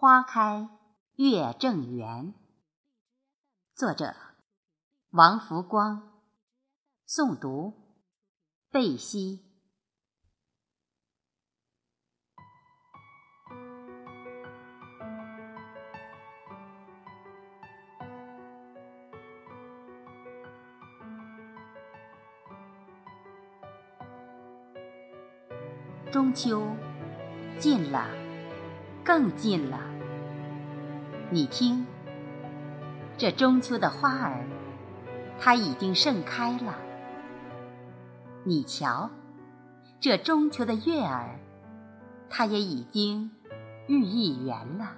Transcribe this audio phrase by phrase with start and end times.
[0.00, 0.66] 花开
[1.16, 2.32] 月正圆。
[3.74, 4.14] 作者：
[5.10, 6.22] 王福光。
[7.06, 7.74] 诵读：
[8.70, 9.44] 贝西。
[26.10, 26.74] 中秋
[27.58, 28.29] 近了，
[29.04, 29.80] 更近了。
[31.30, 31.86] 你听，
[33.16, 34.44] 这中秋的花儿，
[35.38, 36.76] 它已经盛开了。
[38.44, 39.10] 你瞧，
[40.00, 41.38] 这中秋的月儿，
[42.28, 43.30] 它也已经
[43.86, 44.92] 寓意圆了。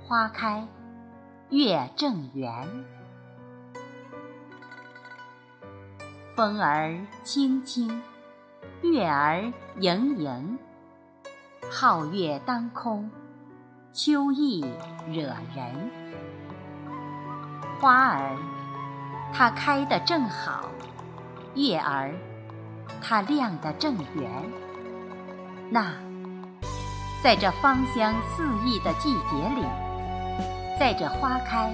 [0.00, 0.66] 花开
[1.50, 2.68] 月正圆，
[6.34, 8.02] 风儿轻轻。
[8.82, 10.58] 月儿盈盈，
[11.74, 13.10] 皓月当空，
[13.94, 14.62] 秋意
[15.08, 15.22] 惹
[15.56, 15.90] 人。
[17.80, 18.36] 花儿
[19.32, 20.68] 它开得正好，
[21.54, 22.12] 月儿
[23.00, 24.30] 它亮得正圆。
[25.70, 25.94] 那
[27.22, 29.64] 在这芳香四溢的季节里，
[30.78, 31.72] 在这花开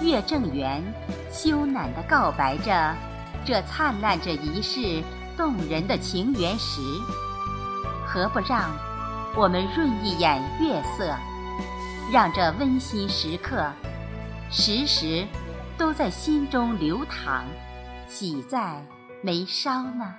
[0.00, 0.80] 月正圆，
[1.32, 2.94] 羞赧地告白着
[3.44, 5.02] 这灿烂着一世。
[5.34, 6.80] 动人的情缘时，
[8.06, 8.70] 何不让
[9.34, 11.16] 我们润一眼月色，
[12.12, 13.72] 让这温馨时刻
[14.50, 15.26] 时时
[15.78, 17.44] 都在心中流淌，
[18.06, 18.84] 喜在
[19.22, 20.14] 眉梢呢？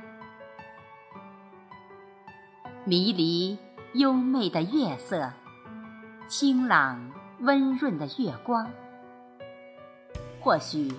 [2.86, 3.56] 迷离
[3.94, 5.32] 优美的月色，
[6.28, 8.68] 清朗温润的月光，
[10.42, 10.92] 或许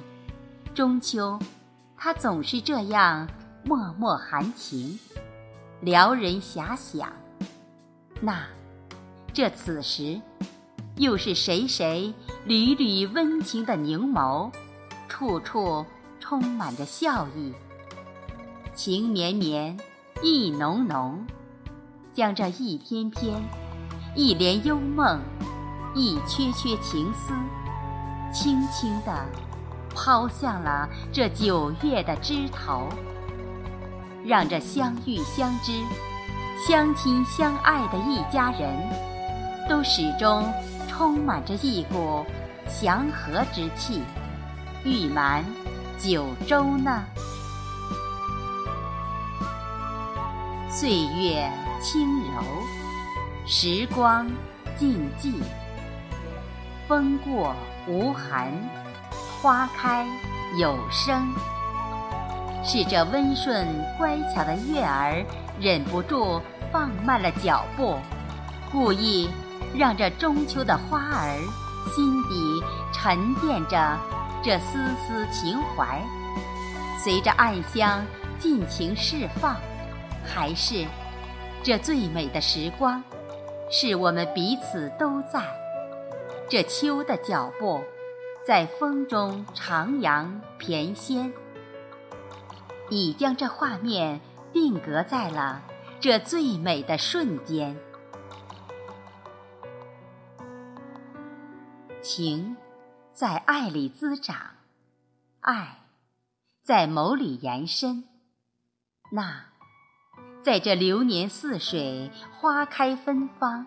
[0.73, 1.37] 中秋，
[1.97, 3.29] 它总是这样。
[3.67, 4.99] 脉脉含情，
[5.81, 7.11] 撩人遐想。
[8.21, 8.47] 那，
[9.33, 10.21] 这此时，
[10.97, 14.51] 又是谁谁缕缕温情的凝眸，
[15.09, 15.85] 处处
[16.21, 17.53] 充满着笑意。
[18.75, 19.79] 情绵绵，
[20.23, 21.27] 意浓浓，
[22.13, 23.43] 将这一篇篇、
[24.17, 25.21] 一帘幽梦、
[25.95, 27.35] 一阙阙情思，
[28.33, 29.27] 轻轻地
[29.95, 32.89] 抛向了这九月的枝头。
[34.25, 35.73] 让这相遇相知、
[36.57, 38.75] 相亲相爱的一家人，
[39.69, 40.51] 都始终
[40.89, 42.25] 充满着一股
[42.69, 44.03] 祥和之气，
[44.85, 45.45] 誉满
[45.99, 47.05] 九州呢。
[50.71, 51.51] 岁月
[51.83, 52.43] 轻柔，
[53.47, 54.27] 时光
[54.79, 55.35] 静寂，
[56.89, 57.55] 风过
[57.87, 58.53] 无痕，
[59.43, 60.07] 花开
[60.57, 61.29] 有声。
[62.65, 63.67] 是这温顺
[63.99, 65.23] 乖巧的月儿
[65.61, 66.41] 忍不住
[66.73, 67.99] 放慢了脚步，
[68.73, 69.29] 故意
[69.77, 71.39] 让这中秋的花儿
[71.95, 73.99] 心底沉淀着
[74.43, 76.03] 这丝丝情怀，
[76.99, 78.03] 随着暗香
[78.39, 79.55] 尽情释放。
[80.25, 80.87] 还是
[81.63, 83.03] 这最美的时光，
[83.71, 85.43] 是我们彼此都在。
[86.49, 87.83] 这秋的脚步，
[88.47, 90.27] 在风中徜徉
[90.59, 91.31] 翩跹。
[92.91, 94.21] 已将这画面
[94.53, 95.63] 定格在了
[96.01, 97.77] 这最美的瞬间。
[102.03, 102.57] 情
[103.13, 104.37] 在爱里滋长，
[105.41, 105.87] 爱
[106.63, 108.05] 在眸里延伸。
[109.11, 109.47] 那
[110.43, 113.67] 在这流年似水、花开芬芳、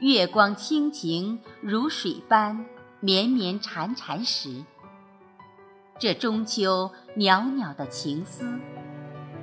[0.00, 2.66] 月光清晴如水般
[2.98, 4.64] 绵绵缠缠时。
[6.00, 8.58] 这中秋袅袅的情思，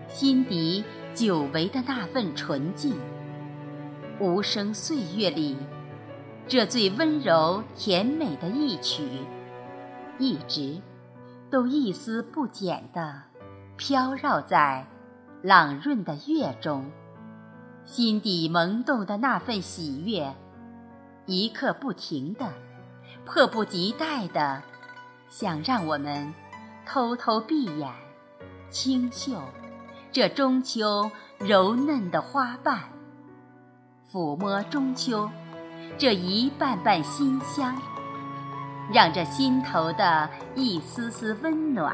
[0.07, 3.00] 心底久违的那份纯净，
[4.19, 5.56] 无声岁月里，
[6.47, 9.07] 这最温柔甜美的一曲，
[10.17, 10.81] 一直
[11.51, 13.22] 都一丝不减地
[13.78, 14.88] 飘绕在
[15.44, 16.90] 朗润的月中，
[17.85, 20.34] 心底萌动的那份喜悦，
[21.28, 22.52] 一刻不停的，
[23.28, 24.64] 迫不及待的，
[25.29, 26.34] 想让我们。
[26.87, 27.89] 偷偷闭眼，
[28.69, 29.34] 清嗅
[30.09, 32.79] 这中秋柔嫩的花瓣，
[34.09, 35.29] 抚摸中秋
[35.97, 37.75] 这一瓣瓣馨香，
[38.89, 41.93] 让这心头的一丝丝温暖，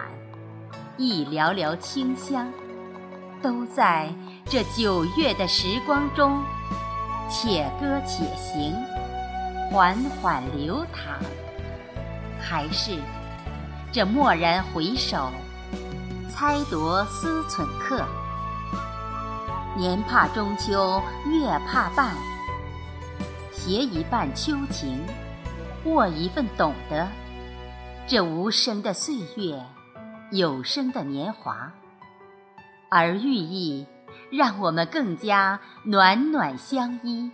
[0.95, 2.47] 一寥寥清香，
[3.41, 4.13] 都在
[4.45, 6.43] 这九月的时光中，
[7.27, 8.75] 且歌且行，
[9.71, 11.17] 缓缓流淌，
[12.39, 12.99] 还是。
[13.93, 15.29] 这蓦然回首，
[16.27, 18.03] 猜度思忖客。
[19.77, 22.15] 年怕中秋月怕半，
[23.51, 24.99] 携一半秋情，
[25.85, 27.07] 握一份懂得。
[28.07, 29.63] 这无声的岁月，
[30.31, 31.71] 有声的年华，
[32.89, 33.85] 而寓意
[34.31, 37.29] 让我们更加暖暖相依，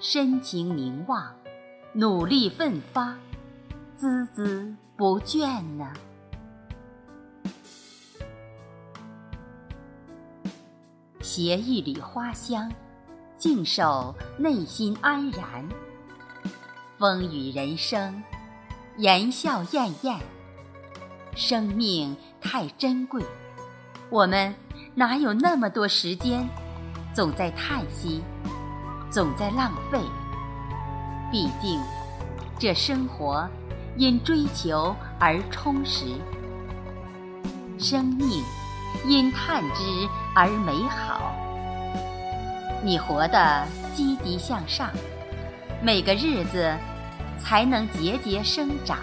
[0.00, 1.34] 深情凝望，
[1.92, 3.14] 努力奋发，
[4.00, 5.92] 孜孜不倦呢。
[11.20, 12.68] 携一缕花香，
[13.36, 15.68] 静守内心安然。
[16.98, 18.20] 风雨人生。
[18.96, 20.18] 言笑晏晏，
[21.36, 23.22] 生命太珍贵，
[24.10, 24.52] 我们
[24.96, 26.44] 哪有那么多时间，
[27.14, 28.20] 总在叹息，
[29.08, 30.00] 总在浪费。
[31.30, 31.80] 毕竟，
[32.58, 33.48] 这生活
[33.98, 36.06] 因追求而充实，
[37.78, 38.42] 生命
[39.04, 41.34] 因探知而美好。
[42.82, 44.88] 你活得积极向上，
[45.82, 46.74] 每个日子。
[47.40, 48.98] 才能节节生长。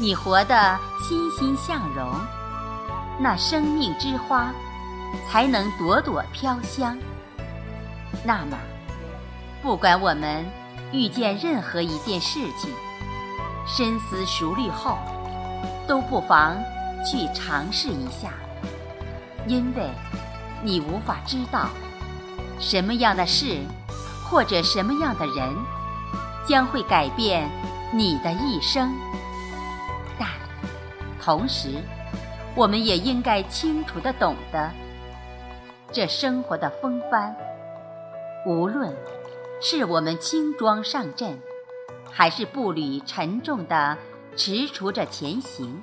[0.00, 2.12] 你活得欣欣向荣，
[3.20, 4.52] 那生命之花
[5.26, 6.98] 才能朵朵飘香。
[8.24, 8.58] 那么，
[9.62, 10.44] 不管我们
[10.92, 12.74] 遇见任何一件事情，
[13.66, 14.96] 深思熟虑后，
[15.86, 16.56] 都不妨
[17.04, 18.30] 去尝试一下，
[19.46, 19.90] 因为
[20.62, 21.68] 你无法知道
[22.58, 23.60] 什么样的事，
[24.24, 25.54] 或者什么样的人。
[26.48, 27.50] 将会改变
[27.92, 28.94] 你的一生，
[30.16, 30.28] 但
[31.20, 31.82] 同时，
[32.54, 34.70] 我们也应该清楚的懂得，
[35.90, 37.34] 这生活的风帆，
[38.46, 38.94] 无论
[39.60, 41.36] 是我们轻装上阵，
[42.18, 43.98] 还是步履沉重的
[44.36, 45.82] 踟蹰着前行，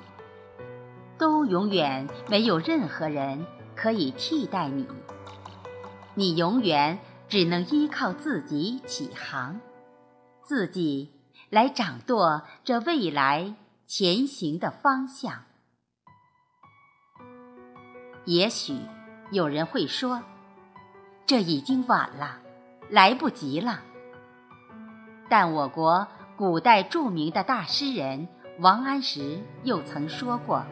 [1.16, 3.46] 都永远没有任何人
[3.76, 4.84] 可以替代你。
[6.16, 6.98] 你永远
[7.28, 9.60] 只能依靠自己起航。
[10.42, 11.12] 自己
[11.50, 13.54] 来掌舵这未来
[13.86, 15.44] 前行的方向。
[18.24, 18.76] 也许
[19.30, 20.20] 有人会说，
[21.26, 22.40] 这已经晚了，
[22.90, 23.82] 来不及了。
[25.28, 28.28] 但我国古代著名的大诗人
[28.58, 30.64] 王安石又曾说过：“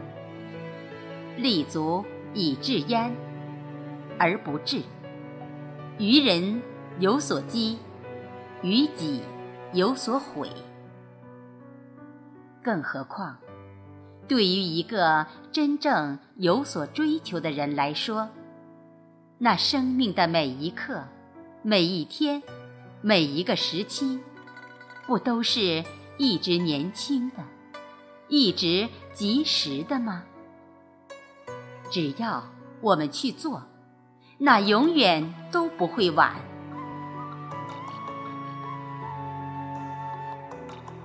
[1.37, 2.05] 立足
[2.35, 3.15] 以致焉，
[4.19, 4.83] 而不治；
[5.99, 6.63] 于人
[6.99, 7.79] 有所积，
[8.63, 9.21] 于己。”
[9.75, 10.51] 有所毁，
[12.63, 13.39] 更何况，
[14.29, 18.29] 对于一个真正有所追求的人来说，
[19.39, 21.05] 那生命的每一刻、
[21.63, 22.43] 每一天、
[23.01, 24.21] 每一个时期，
[25.13, 25.85] 不都是
[26.17, 27.37] 一直年轻的、
[28.29, 30.23] 一直及时的吗？
[31.91, 32.43] 只要
[32.81, 33.63] 我们去做，
[34.39, 36.35] 那永远都不会晚。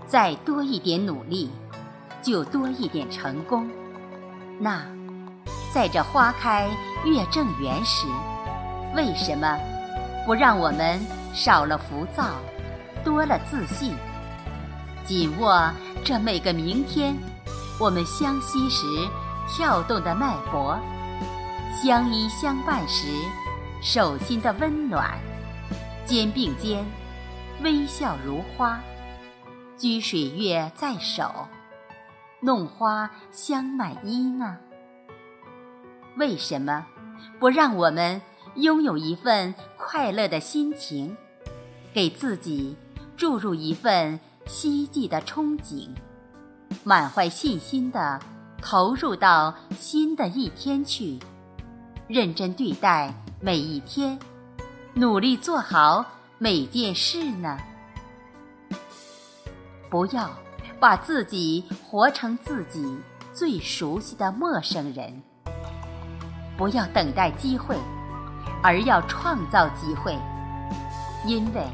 [0.06, 1.52] 再多一点努力，
[2.22, 3.70] 就多一点成功。
[4.58, 4.86] 那，
[5.74, 6.70] 在这花开
[7.04, 8.08] 月正圆时，
[8.96, 9.60] 为什么
[10.26, 10.98] 不让我们
[11.34, 12.30] 少了浮躁，
[13.04, 13.96] 多了自信？
[15.06, 15.72] 紧握
[16.04, 17.16] 这每个明天，
[17.80, 18.86] 我们相惜时
[19.48, 20.78] 跳动的脉搏，
[21.82, 23.08] 相依相伴时
[23.82, 25.18] 手心的温暖，
[26.06, 26.86] 肩并肩，
[27.64, 28.80] 微笑如花。
[29.78, 31.48] 掬水月在手，
[32.42, 34.58] 弄花香满衣呢。
[36.18, 36.86] 为什么
[37.40, 38.22] 不让我们
[38.56, 41.16] 拥有一份快乐的心情，
[41.94, 42.76] 给自己
[43.18, 45.90] 注入一份希冀的憧憬，
[46.84, 48.20] 满怀信心的
[48.62, 51.18] 投入到新的一天去，
[52.08, 54.20] 认真对待每一天，
[54.94, 56.06] 努力做好
[56.38, 57.58] 每件事呢？
[59.90, 60.30] 不要
[60.80, 63.00] 把自己活成自己
[63.34, 65.24] 最熟悉的陌生人。
[66.56, 67.76] 不要等待机会，
[68.62, 70.16] 而要创造机会。
[71.26, 71.66] 因为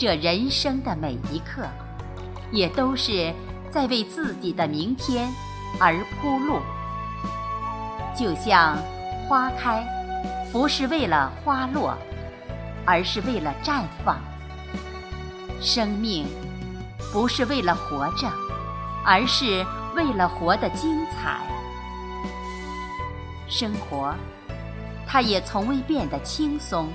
[0.00, 1.68] 这人生的每一刻，
[2.50, 3.34] 也都是
[3.70, 5.28] 在为自己的明天
[5.78, 6.58] 而铺路。
[8.16, 8.78] 就像
[9.28, 9.86] 花开，
[10.50, 11.94] 不是为了花落，
[12.86, 14.18] 而是为了绽放。
[15.60, 16.26] 生命。
[17.12, 18.30] 不是为了活着，
[19.04, 19.66] 而是
[19.96, 21.40] 为了活得精彩。
[23.48, 24.14] 生活，
[25.06, 26.88] 它也从未变得轻松，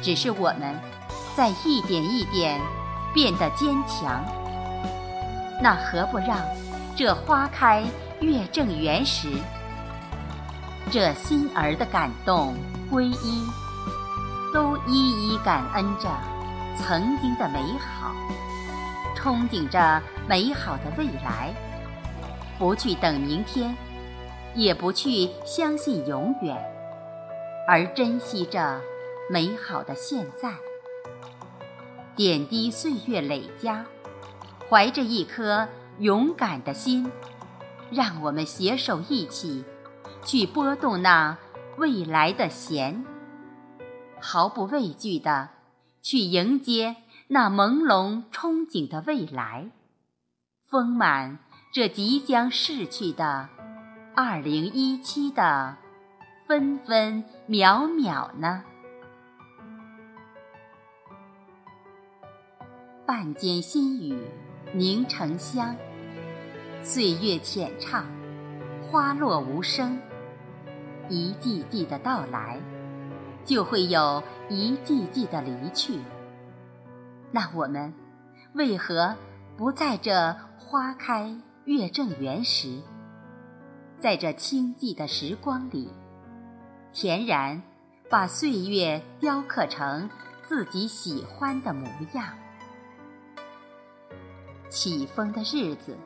[0.00, 0.74] 只是我们
[1.36, 2.60] 在一点一点
[3.12, 4.24] 变得坚强。
[5.62, 6.38] 那何不让
[6.96, 7.84] 这花开
[8.20, 9.28] 月正圆时，
[10.90, 12.54] 这心儿的感动
[12.90, 13.46] 皈依，
[14.52, 16.08] 都一一感恩着
[16.76, 18.12] 曾经的美好，
[19.14, 21.54] 憧憬着美好的未来，
[22.58, 23.76] 不去等明天，
[24.54, 26.56] 也不去相信永远，
[27.68, 28.80] 而珍惜着
[29.30, 30.50] 美好的现在。
[32.20, 33.86] 点滴岁月累加，
[34.68, 35.66] 怀着一颗
[36.00, 37.10] 勇敢的心，
[37.90, 39.64] 让我们携手一起，
[40.26, 41.38] 去拨动那
[41.78, 43.06] 未来的弦，
[44.20, 45.48] 毫不畏惧的
[46.02, 46.96] 去迎接
[47.28, 49.70] 那朦胧憧憬的未来，
[50.68, 51.38] 丰满
[51.72, 53.48] 这即将逝去的
[54.14, 55.78] 二零一七的
[56.46, 58.64] 分分秒秒呢。
[63.10, 64.16] 半间新雨
[64.72, 65.74] 凝成香，
[66.80, 68.06] 岁月浅唱，
[68.86, 69.98] 花落无声。
[71.08, 72.60] 一季季的到来，
[73.44, 75.98] 就会有一季季的离去。
[77.32, 77.92] 那我们
[78.52, 79.16] 为何
[79.56, 82.78] 不在这花开月正圆时，
[83.98, 85.88] 在这清寂的时光里，
[86.94, 87.60] 恬然
[88.08, 90.08] 把岁月雕刻成
[90.44, 92.24] 自己喜欢的模样？
[94.70, 95.96] 起风的日子，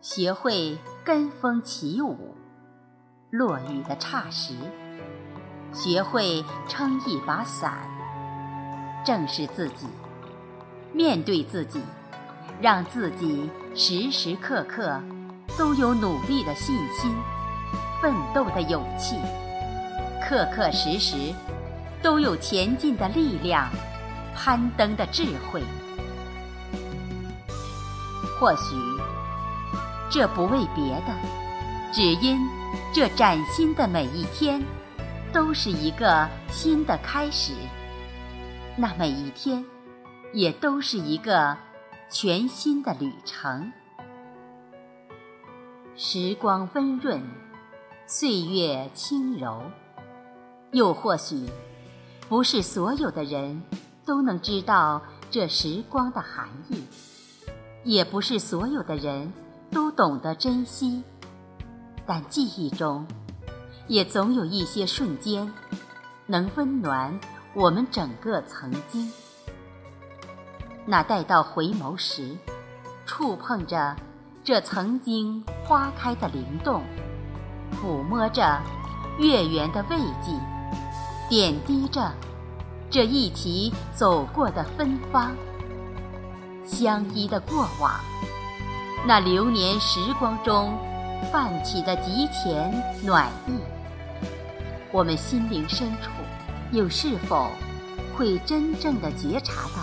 [0.00, 2.16] 学会跟风起舞；
[3.28, 4.54] 落雨的霎时，
[5.74, 7.86] 学会撑一把伞。
[9.04, 9.86] 正视自己，
[10.94, 11.82] 面对自己，
[12.62, 14.98] 让自己时时刻刻
[15.58, 17.14] 都有努力的信心、
[18.00, 19.16] 奋斗的勇气，
[20.26, 21.34] 刻刻时时
[22.02, 23.68] 都有前进的力量、
[24.34, 25.62] 攀登的智慧。
[28.38, 28.76] 或许，
[30.08, 31.12] 这不为别的，
[31.92, 32.38] 只因
[32.92, 34.64] 这崭新的每一天，
[35.32, 37.52] 都是一个新的开始。
[38.76, 39.64] 那每一天，
[40.32, 41.56] 也都是一个
[42.08, 43.72] 全新的旅程。
[45.96, 47.20] 时光温润，
[48.06, 49.64] 岁月轻柔，
[50.70, 51.50] 又或许，
[52.28, 53.64] 不是所有的人
[54.06, 56.84] 都能知道这时光的含义。
[57.84, 59.32] 也不是所有的人
[59.70, 61.02] 都懂得珍惜，
[62.06, 63.06] 但记忆中，
[63.86, 65.52] 也总有一些瞬间，
[66.26, 67.18] 能温暖
[67.54, 69.10] 我们整个曾经。
[70.84, 72.36] 那待到回眸时，
[73.06, 73.96] 触碰着
[74.42, 76.82] 这曾经花开的灵动，
[77.72, 78.60] 抚摸着
[79.18, 80.32] 月圆的慰藉，
[81.28, 82.12] 点滴着
[82.90, 85.34] 这一起走过的芬芳。
[86.68, 87.92] 相依的过往，
[89.06, 90.78] 那流年时光中
[91.32, 92.70] 泛起的极浅
[93.02, 93.52] 暖意，
[94.92, 96.10] 我们心灵深处
[96.70, 97.50] 又是否
[98.14, 99.82] 会真正的觉察到，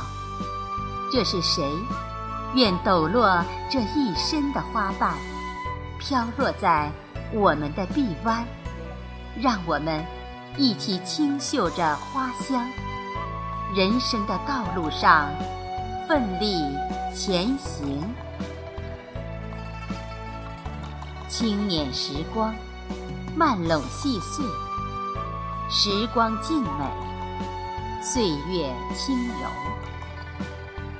[1.12, 1.68] 这是谁
[2.54, 5.15] 愿抖落这一身的花瓣，
[6.00, 6.92] 飘落在
[7.34, 8.46] 我们的臂弯，
[9.42, 10.06] 让我们
[10.56, 12.63] 一起清嗅着花香，
[13.75, 15.30] 人生的道路上。
[16.15, 16.63] 奋力
[17.13, 18.01] 前行，
[21.27, 22.55] 轻捻时光，
[23.36, 24.45] 慢拢细碎，
[25.69, 26.89] 时光静美，
[28.01, 29.50] 岁月轻柔，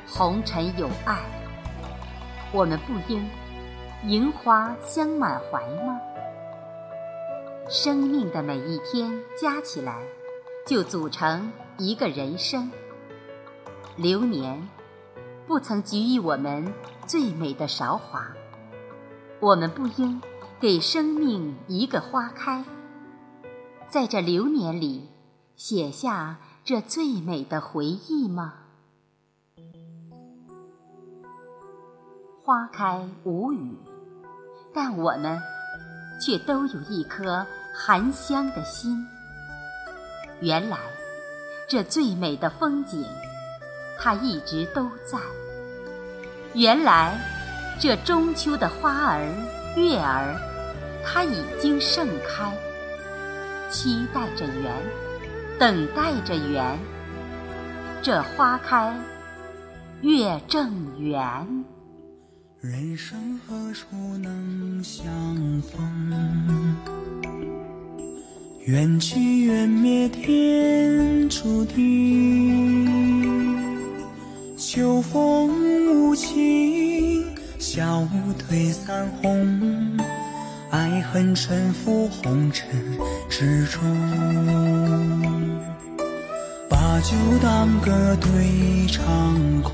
[0.06, 1.18] 红尘有爱，
[2.52, 3.26] 我们不应
[4.04, 5.98] 迎花香满怀吗？
[7.70, 9.96] 生命的每一天加起来，
[10.68, 12.70] 就组成一个人生。
[13.96, 14.62] 流年。
[15.48, 16.74] 不曾给予我们
[17.06, 18.28] 最美的韶华，
[19.40, 20.20] 我们不应
[20.60, 22.66] 给生命一个花开，
[23.88, 25.08] 在这流年里
[25.56, 28.56] 写下这最美的回忆吗？
[32.44, 33.78] 花开无语，
[34.74, 35.40] 但我们
[36.20, 39.06] 却都有一颗含香的心。
[40.42, 40.80] 原来，
[41.70, 43.06] 这最美的风景。
[44.00, 45.18] 它一直都在。
[46.54, 47.20] 原来，
[47.80, 49.22] 这中秋的花儿、
[49.76, 50.40] 月儿，
[51.04, 52.52] 它已经盛开，
[53.70, 54.72] 期待着圆，
[55.60, 56.78] 等待着圆。
[58.02, 58.96] 这花开，
[60.02, 61.66] 月正圆。
[62.62, 63.86] 人生何处
[64.18, 65.04] 能相
[65.62, 66.76] 逢？
[68.62, 73.55] 缘起缘灭，天注定。
[74.68, 77.24] 秋风无情，
[77.60, 78.02] 笑
[78.34, 79.96] 褪散红，
[80.72, 82.68] 爱恨沉浮红尘
[83.30, 83.80] 之中。
[86.68, 89.74] 把把酒当歌对长空。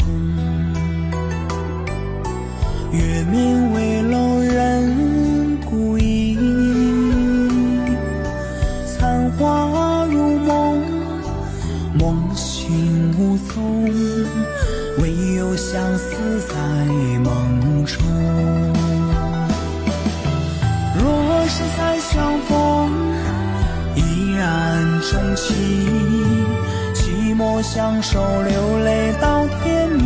[2.91, 7.79] 月明危楼人孤影，
[8.87, 10.83] 残花如梦，
[11.93, 13.87] 梦醒无踪，
[14.99, 16.15] 唯有相思
[16.47, 16.55] 在
[17.23, 18.03] 梦中。
[20.97, 22.91] 若是再相逢，
[23.95, 25.55] 依然钟情，
[26.93, 30.01] 寂寞相守，流泪到天明。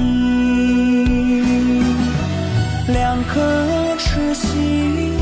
[2.87, 5.17] 两颗痴心，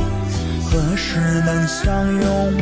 [0.69, 2.53] 何时能相拥？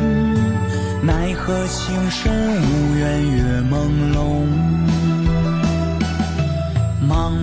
[1.02, 2.32] 奈何情深
[2.62, 3.74] 无缘月朦
[4.14, 4.81] 胧。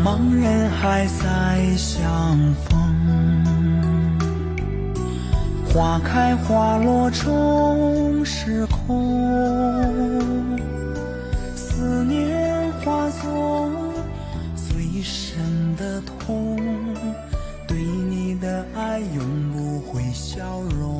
[0.01, 2.79] 茫茫人海再相逢，
[5.67, 10.21] 花开花落终是空。
[11.53, 13.69] 思念化作
[14.55, 15.37] 最深
[15.75, 16.57] 的痛，
[17.67, 20.98] 对你的爱永不会消融。